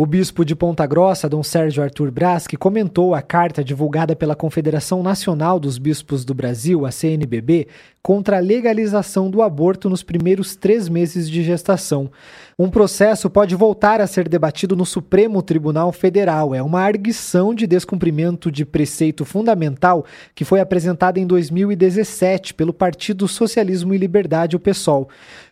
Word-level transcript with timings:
O 0.00 0.06
bispo 0.06 0.44
de 0.44 0.54
Ponta 0.54 0.86
Grossa, 0.86 1.28
Dom 1.28 1.42
Sérgio 1.42 1.82
Arthur 1.82 2.12
Braz, 2.12 2.46
que 2.46 2.56
comentou 2.56 3.16
a 3.16 3.20
carta 3.20 3.64
divulgada 3.64 4.14
pela 4.14 4.36
Confederação 4.36 5.02
Nacional 5.02 5.58
dos 5.58 5.76
Bispos 5.76 6.24
do 6.24 6.32
Brasil, 6.32 6.86
a 6.86 6.92
CNBB, 6.92 7.66
contra 8.00 8.36
a 8.36 8.40
legalização 8.40 9.28
do 9.28 9.42
aborto 9.42 9.90
nos 9.90 10.04
primeiros 10.04 10.54
três 10.54 10.88
meses 10.88 11.28
de 11.28 11.42
gestação. 11.42 12.08
Um 12.56 12.70
processo 12.70 13.28
pode 13.28 13.56
voltar 13.56 14.00
a 14.00 14.06
ser 14.06 14.28
debatido 14.28 14.76
no 14.76 14.86
Supremo 14.86 15.42
Tribunal 15.42 15.90
Federal. 15.90 16.54
É 16.54 16.62
uma 16.62 16.80
arguição 16.80 17.52
de 17.52 17.66
descumprimento 17.66 18.52
de 18.52 18.64
preceito 18.64 19.24
fundamental 19.24 20.04
que 20.32 20.44
foi 20.44 20.60
apresentada 20.60 21.18
em 21.18 21.26
2017 21.26 22.54
pelo 22.54 22.72
Partido 22.72 23.26
Socialismo 23.26 23.92
e 23.92 23.98
Liberdade, 23.98 24.54
o 24.54 24.60
PSOL. 24.60 25.08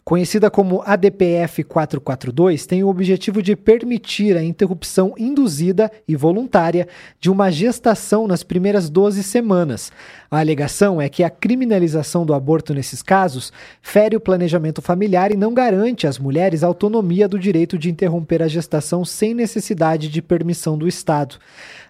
Conhecida 0.09 0.49
como 0.49 0.83
ADPF 0.87 1.65
442, 1.65 2.65
tem 2.65 2.85
o 2.85 2.89
objetivo 2.89 3.43
de 3.43 3.57
permitir 3.57 4.37
a 4.37 4.45
interrupção 4.45 5.15
induzida 5.19 5.91
e 6.07 6.15
voluntária 6.15 6.87
de 7.19 7.29
uma 7.29 7.51
gestação 7.51 8.29
nas 8.29 8.45
primeiras 8.45 8.89
12 8.89 9.21
semanas. 9.25 9.91
A 10.31 10.39
alegação 10.39 11.01
é 11.01 11.09
que 11.09 11.25
a 11.25 11.29
criminalização 11.29 12.25
do 12.25 12.35
aborto 12.35 12.73
nesses 12.73 13.03
casos 13.03 13.53
fere 13.83 14.15
o 14.15 14.21
planejamento 14.21 14.81
familiar 14.81 15.33
e 15.33 15.37
não 15.37 15.53
garante 15.53 16.07
às 16.07 16.21
mulheres 16.21 16.63
autonomia 16.63 17.27
do 17.27 17.37
direito 17.37 17.77
de 17.77 17.91
interromper 17.91 18.45
a 18.45 18.49
gestação 18.49 19.05
sem 19.05 19.35
necessidade 19.35 20.09
de 20.09 20.23
permissão 20.23 20.79
do 20.79 20.87
Estado. 20.87 21.35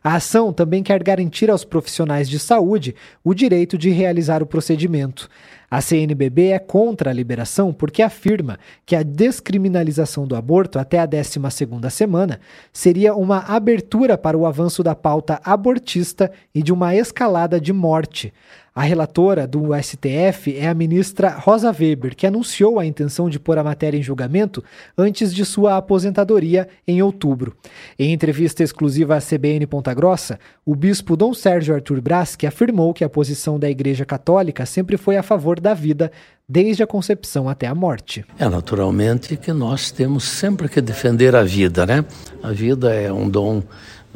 A 0.02 0.14
ação 0.14 0.54
também 0.54 0.82
quer 0.82 1.02
garantir 1.02 1.50
aos 1.50 1.66
profissionais 1.66 2.30
de 2.30 2.38
saúde 2.38 2.94
o 3.22 3.34
direito 3.34 3.76
de 3.76 3.90
realizar 3.90 4.42
o 4.42 4.46
procedimento. 4.46 5.28
A 5.70 5.80
CNBB 5.80 6.48
é 6.48 6.58
contra 6.58 7.10
a 7.10 7.12
liberação 7.12 7.72
porque 7.72 8.02
afirma 8.02 8.58
que 8.84 8.94
a 8.94 9.02
descriminalização 9.02 10.26
do 10.26 10.36
aborto 10.36 10.78
até 10.78 10.98
a 10.98 11.08
12ª 11.08 11.90
semana 11.90 12.40
seria 12.72 13.14
uma 13.14 13.38
abertura 13.38 14.16
para 14.16 14.38
o 14.38 14.46
avanço 14.46 14.82
da 14.82 14.94
pauta 14.94 15.40
abortista 15.44 16.30
e 16.54 16.62
de 16.62 16.72
uma 16.72 16.94
escalada 16.94 17.60
de 17.60 17.72
morte. 17.72 18.32
A 18.76 18.82
relatora 18.82 19.46
do 19.46 19.68
STF 19.74 20.54
é 20.54 20.68
a 20.68 20.74
ministra 20.74 21.30
Rosa 21.30 21.70
Weber, 21.70 22.14
que 22.14 22.26
anunciou 22.26 22.78
a 22.78 22.84
intenção 22.84 23.30
de 23.30 23.40
pôr 23.40 23.56
a 23.56 23.64
matéria 23.64 23.96
em 23.96 24.02
julgamento 24.02 24.62
antes 24.98 25.34
de 25.34 25.46
sua 25.46 25.78
aposentadoria 25.78 26.68
em 26.86 27.00
outubro. 27.00 27.56
Em 27.98 28.12
entrevista 28.12 28.62
exclusiva 28.62 29.16
à 29.16 29.18
CBN 29.18 29.66
Ponta 29.66 29.94
Grossa, 29.94 30.38
o 30.62 30.74
bispo 30.74 31.16
Dom 31.16 31.32
Sérgio 31.32 31.74
Arthur 31.74 32.02
Brasque 32.02 32.46
afirmou 32.46 32.92
que 32.92 33.02
a 33.02 33.08
posição 33.08 33.58
da 33.58 33.70
Igreja 33.70 34.04
Católica 34.04 34.66
sempre 34.66 34.98
foi 34.98 35.16
a 35.16 35.22
favor 35.22 35.58
da 35.58 35.72
vida, 35.72 36.12
desde 36.46 36.82
a 36.82 36.86
concepção 36.86 37.48
até 37.48 37.66
a 37.66 37.74
morte. 37.74 38.26
É 38.38 38.46
naturalmente 38.46 39.38
que 39.38 39.54
nós 39.54 39.90
temos 39.90 40.24
sempre 40.24 40.68
que 40.68 40.82
defender 40.82 41.34
a 41.34 41.42
vida, 41.42 41.86
né? 41.86 42.04
A 42.42 42.52
vida 42.52 42.94
é 42.94 43.10
um 43.10 43.28
dom, 43.28 43.62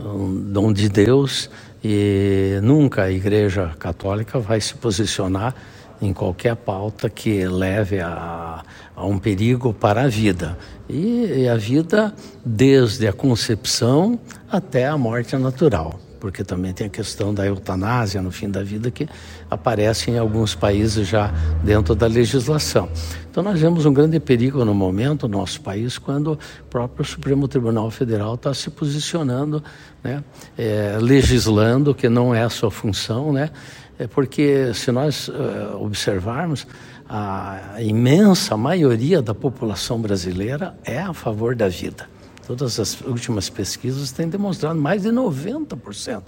um 0.05 0.53
dom 0.53 0.73
de 0.73 0.89
Deus 0.89 1.51
e 1.83 2.59
nunca 2.63 3.05
a 3.05 3.11
Igreja 3.11 3.75
Católica 3.79 4.39
vai 4.39 4.61
se 4.61 4.75
posicionar 4.75 5.55
em 6.03 6.13
qualquer 6.13 6.57
pauta 6.57 7.11
que 7.11 7.47
leve 7.47 8.01
a, 8.01 8.63
a 8.97 9.07
um 9.07 9.19
perigo 9.19 9.73
para 9.73 10.03
a 10.03 10.09
vida. 10.09 10.59
E, 10.89 11.43
e 11.43 11.49
a 11.49 11.57
vida 11.57 12.15
desde 12.45 13.07
a 13.07 13.13
concepção 13.13 14.19
até 14.51 14.87
a 14.87 14.97
morte 14.97 15.37
natural 15.37 15.99
porque 16.21 16.45
também 16.45 16.73
tem 16.73 16.87
a 16.87 16.91
questão 16.91 17.33
da 17.33 17.47
eutanásia 17.47 18.21
no 18.21 18.31
fim 18.31 18.49
da 18.49 18.63
vida 18.63 18.91
que 18.91 19.09
aparece 19.51 20.11
em 20.11 20.19
alguns 20.19 20.55
países 20.55 21.09
já 21.09 21.33
dentro 21.65 21.95
da 21.95 22.07
legislação. 22.07 22.89
Então 23.31 23.43
nós 23.43 23.59
vemos 23.59 23.87
um 23.87 23.93
grande 23.93 24.21
perigo 24.21 24.65
no 24.65 24.75
momento 24.75 25.27
no 25.27 25.39
nosso 25.39 25.61
país 25.63 25.97
quando 25.97 26.33
o 26.33 26.39
próprio 26.69 27.05
Supremo 27.05 27.49
Tribunal 27.49 27.91
Federal 27.91 28.35
está 28.35 28.53
se 28.53 28.69
posicionando, 28.71 29.65
né, 30.05 30.23
é, 30.59 30.99
legislando 31.01 31.95
que 31.95 32.09
não 32.09 32.35
é 32.35 32.43
a 32.43 32.51
sua 32.51 32.71
função, 32.71 33.33
né, 33.33 33.51
é 33.99 34.07
porque 34.07 34.73
se 34.75 34.91
nós 34.91 35.29
uh, 35.29 35.77
observarmos 35.79 36.67
a 37.09 37.77
imensa 37.81 38.57
maioria 38.57 39.21
da 39.21 39.35
população 39.35 40.01
brasileira 40.01 40.75
é 40.85 40.99
a 40.99 41.13
favor 41.13 41.55
da 41.57 41.69
vida. 41.69 42.09
Todas 42.51 42.81
as 42.81 43.01
últimas 43.03 43.49
pesquisas 43.49 44.11
têm 44.11 44.29
demonstrado 44.29 44.75
mais 44.75 45.03
de 45.03 45.11
90% 45.11 46.21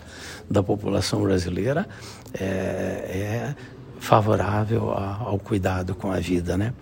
da 0.48 0.62
população 0.62 1.20
brasileira 1.20 1.84
é, 2.32 2.44
é 2.44 3.56
favorável 3.98 4.92
ao 4.92 5.36
cuidado 5.36 5.96
com 5.96 6.12
a 6.12 6.20
vida, 6.20 6.56
né? 6.56 6.72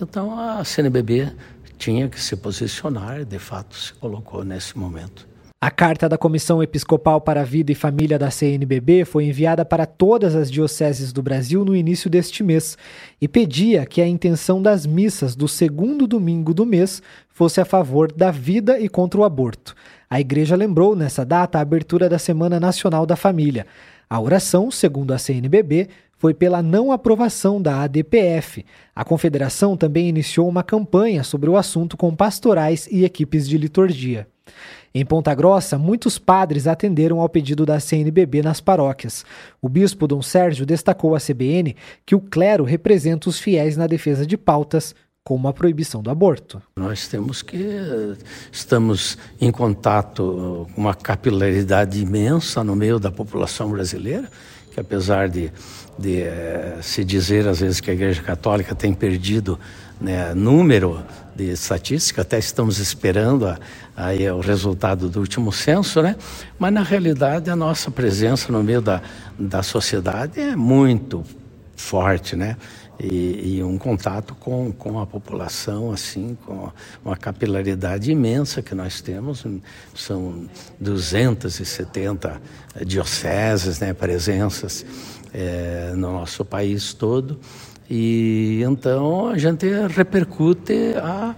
Então 0.00 0.36
a 0.36 0.64
CNBB 0.64 1.32
tinha 1.78 2.08
que 2.08 2.20
se 2.20 2.34
posicionar, 2.34 3.24
de 3.24 3.38
fato 3.38 3.76
se 3.76 3.92
colocou 3.92 4.42
nesse 4.42 4.76
momento. 4.76 5.28
A 5.60 5.72
carta 5.72 6.08
da 6.08 6.16
Comissão 6.16 6.62
Episcopal 6.62 7.20
para 7.20 7.40
a 7.40 7.44
Vida 7.44 7.72
e 7.72 7.74
Família 7.74 8.16
da 8.16 8.30
CNBB 8.30 9.04
foi 9.04 9.24
enviada 9.24 9.64
para 9.64 9.86
todas 9.86 10.36
as 10.36 10.48
dioceses 10.48 11.12
do 11.12 11.20
Brasil 11.20 11.64
no 11.64 11.74
início 11.74 12.08
deste 12.08 12.44
mês 12.44 12.78
e 13.20 13.26
pedia 13.26 13.84
que 13.84 14.00
a 14.00 14.06
intenção 14.06 14.62
das 14.62 14.86
missas 14.86 15.34
do 15.34 15.48
segundo 15.48 16.06
domingo 16.06 16.54
do 16.54 16.64
mês 16.64 17.02
fosse 17.28 17.60
a 17.60 17.64
favor 17.64 18.12
da 18.12 18.30
vida 18.30 18.78
e 18.78 18.88
contra 18.88 19.18
o 19.18 19.24
aborto. 19.24 19.74
A 20.08 20.20
igreja 20.20 20.54
lembrou 20.54 20.94
nessa 20.94 21.24
data 21.24 21.58
a 21.58 21.60
abertura 21.60 22.08
da 22.08 22.20
Semana 22.20 22.60
Nacional 22.60 23.04
da 23.04 23.16
Família. 23.16 23.66
A 24.08 24.20
oração, 24.20 24.70
segundo 24.70 25.10
a 25.12 25.18
CNBB, 25.18 25.88
foi 26.16 26.34
pela 26.34 26.62
não 26.62 26.92
aprovação 26.92 27.60
da 27.60 27.82
ADPF. 27.82 28.64
A 28.94 29.04
confederação 29.04 29.76
também 29.76 30.08
iniciou 30.08 30.48
uma 30.48 30.62
campanha 30.62 31.24
sobre 31.24 31.50
o 31.50 31.56
assunto 31.56 31.96
com 31.96 32.14
pastorais 32.14 32.86
e 32.92 33.04
equipes 33.04 33.48
de 33.48 33.58
liturgia. 33.58 34.28
Em 34.94 35.04
Ponta 35.04 35.34
Grossa, 35.34 35.78
muitos 35.78 36.18
padres 36.18 36.66
atenderam 36.66 37.20
ao 37.20 37.28
pedido 37.28 37.66
da 37.66 37.78
CNBB 37.78 38.42
nas 38.42 38.60
paróquias. 38.60 39.24
O 39.60 39.68
bispo 39.68 40.06
Dom 40.06 40.22
Sérgio 40.22 40.64
destacou 40.64 41.14
à 41.14 41.20
CBN 41.20 41.76
que 42.04 42.14
o 42.14 42.20
clero 42.20 42.64
representa 42.64 43.28
os 43.28 43.38
fiéis 43.38 43.76
na 43.76 43.86
defesa 43.86 44.26
de 44.26 44.36
pautas 44.36 44.94
como 45.28 45.46
a 45.46 45.52
proibição 45.52 46.02
do 46.02 46.10
aborto. 46.10 46.62
Nós 46.74 47.06
temos 47.06 47.42
que 47.42 48.16
estamos 48.50 49.18
em 49.38 49.52
contato 49.52 50.66
com 50.74 50.80
uma 50.80 50.94
capilaridade 50.94 52.00
imensa 52.00 52.64
no 52.64 52.74
meio 52.74 52.98
da 52.98 53.12
população 53.12 53.70
brasileira, 53.70 54.30
que 54.78 54.80
apesar 54.80 55.28
de, 55.28 55.50
de 55.98 56.22
eh, 56.22 56.78
se 56.80 57.04
dizer 57.04 57.48
às 57.48 57.60
vezes 57.60 57.80
que 57.80 57.90
a 57.90 57.94
Igreja 57.94 58.22
Católica 58.22 58.74
tem 58.74 58.94
perdido 58.94 59.58
né, 60.00 60.32
número 60.34 61.02
de 61.34 61.50
estatística, 61.50 62.22
até 62.22 62.38
estamos 62.38 62.78
esperando 62.78 63.46
a, 63.46 63.58
a, 63.96 64.34
o 64.34 64.40
resultado 64.40 65.08
do 65.08 65.18
último 65.18 65.52
censo, 65.52 66.00
né? 66.00 66.14
mas 66.58 66.72
na 66.72 66.82
realidade 66.82 67.50
a 67.50 67.56
nossa 67.56 67.90
presença 67.90 68.52
no 68.52 68.62
meio 68.62 68.80
da, 68.80 69.02
da 69.38 69.62
sociedade 69.62 70.40
é 70.40 70.54
muito 70.54 71.24
forte, 71.76 72.34
né? 72.36 72.56
E, 73.00 73.58
e, 73.58 73.62
um 73.62 73.78
contato 73.78 74.34
com, 74.34 74.72
com 74.72 74.98
a 74.98 75.06
população, 75.06 75.92
assim, 75.92 76.36
com 76.44 76.68
uma 77.04 77.16
capilaridade 77.16 78.10
imensa 78.10 78.60
que 78.60 78.74
nós 78.74 79.00
temos. 79.00 79.46
São 79.94 80.48
270 80.80 82.40
dioceses, 82.84 83.78
né, 83.78 83.92
presenças 83.92 84.84
é, 85.32 85.92
no 85.94 86.12
nosso 86.12 86.44
país 86.44 86.92
todo. 86.92 87.38
E 87.88 88.62
então 88.64 89.28
a 89.28 89.38
gente 89.38 89.66
repercute 89.88 90.94
a, 90.96 91.34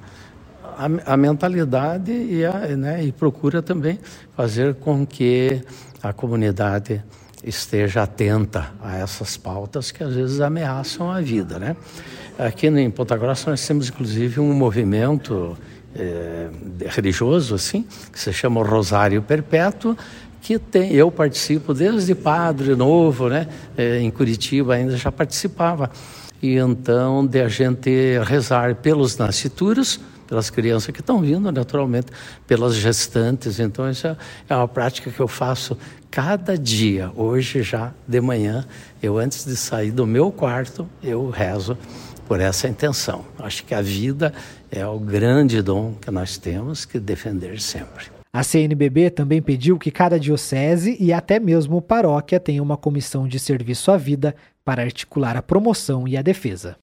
a, 0.65 1.13
a 1.13 1.17
mentalidade 1.17 2.11
e, 2.11 2.45
a, 2.45 2.77
né, 2.77 3.05
e 3.05 3.13
procura 3.13 3.63
também 3.63 3.99
fazer 4.35 4.75
com 4.75 5.07
que 5.07 5.63
a 6.03 6.13
comunidade 6.13 7.03
esteja 7.43 8.03
atenta 8.03 8.73
a 8.83 8.97
essas 8.99 9.37
pautas 9.37 9.91
que 9.91 10.03
às 10.03 10.15
vezes 10.15 10.41
ameaçam 10.41 11.11
a 11.11 11.21
vida, 11.21 11.59
né? 11.59 11.77
Aqui 12.39 12.67
em 12.67 12.91
Ponta 12.91 13.17
Grossa 13.17 13.51
nós 13.51 13.67
temos 13.67 13.89
inclusive 13.89 14.41
um 14.41 14.53
movimento 14.53 15.57
é, 15.95 16.49
religioso 16.87 17.55
assim 17.55 17.85
que 18.13 18.19
se 18.19 18.33
chama 18.33 18.63
Rosário 18.63 19.23
Perpétuo 19.23 19.97
que 20.41 20.59
tem, 20.59 20.93
eu 20.93 21.11
participo 21.11 21.75
desde 21.75 22.15
padre 22.15 22.75
novo, 22.75 23.29
né? 23.29 23.47
É, 23.77 24.01
em 24.01 24.11
Curitiba 24.11 24.75
ainda 24.75 24.97
já 24.97 25.13
participava 25.13 25.91
e 26.43 26.57
então 26.57 27.27
de 27.27 27.41
a 27.41 27.49
gente 27.49 28.19
rezar 28.25 28.77
pelos 28.77 29.17
nascituros, 29.17 30.01
pelas 30.27 30.49
crianças 30.49 30.93
que 30.95 31.01
estão 31.01 31.21
vindo, 31.21 31.51
naturalmente, 31.51 32.07
pelas 32.47 32.77
gestantes. 32.77 33.59
Então, 33.59 33.87
essa 33.87 34.17
é 34.49 34.55
uma 34.55 34.69
prática 34.69 35.11
que 35.11 35.21
eu 35.21 35.27
faço 35.27 35.77
cada 36.11 36.57
dia. 36.57 37.11
Hoje, 37.17 37.63
já 37.63 37.93
de 38.07 38.21
manhã, 38.21 38.65
eu 39.03 39.19
antes 39.19 39.45
de 39.45 39.57
sair 39.57 39.91
do 39.91 40.07
meu 40.07 40.31
quarto, 40.31 40.89
eu 41.03 41.29
rezo 41.29 41.77
por 42.29 42.41
essa 42.41 42.69
intenção. 42.69 43.25
Acho 43.39 43.65
que 43.65 43.75
a 43.75 43.83
vida 43.83 44.33
é 44.71 44.87
o 44.87 45.01
grande 45.01 45.61
dom 45.61 45.95
que 46.01 46.13
nós 46.13 46.39
temos 46.39 46.85
que 46.85 47.01
defender 47.01 47.61
sempre. 47.61 48.20
A 48.33 48.45
CNBB 48.45 49.11
também 49.11 49.43
pediu 49.43 49.77
que 49.77 49.91
cada 49.91 50.19
diocese 50.19 50.97
e 51.01 51.13
até 51.13 51.41
mesmo 51.41 51.83
paróquia 51.83 52.39
tenha 52.39 52.63
uma 52.63 52.77
comissão 52.77 53.27
de 53.27 53.41
serviço 53.41 53.91
à 53.91 53.97
vida 53.97 54.37
para 54.65 54.83
articular 54.83 55.37
a 55.37 55.43
promoção 55.43 56.07
e 56.07 56.17
a 56.17 56.23
defesa. 56.23 56.77